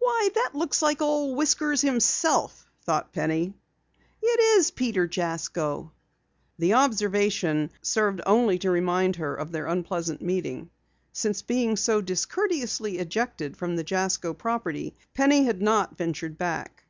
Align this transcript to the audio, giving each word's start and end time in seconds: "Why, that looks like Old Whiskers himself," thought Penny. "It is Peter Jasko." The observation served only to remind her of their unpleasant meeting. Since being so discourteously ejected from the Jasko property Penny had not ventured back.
"Why, 0.00 0.30
that 0.34 0.50
looks 0.56 0.82
like 0.82 1.00
Old 1.00 1.36
Whiskers 1.36 1.80
himself," 1.80 2.68
thought 2.82 3.12
Penny. 3.12 3.54
"It 4.20 4.40
is 4.58 4.72
Peter 4.72 5.06
Jasko." 5.06 5.92
The 6.58 6.74
observation 6.74 7.70
served 7.80 8.20
only 8.26 8.58
to 8.58 8.70
remind 8.72 9.14
her 9.14 9.36
of 9.36 9.52
their 9.52 9.68
unpleasant 9.68 10.22
meeting. 10.22 10.70
Since 11.12 11.42
being 11.42 11.76
so 11.76 12.00
discourteously 12.00 12.98
ejected 12.98 13.56
from 13.56 13.76
the 13.76 13.84
Jasko 13.84 14.34
property 14.34 14.96
Penny 15.14 15.44
had 15.44 15.62
not 15.62 15.96
ventured 15.96 16.36
back. 16.36 16.82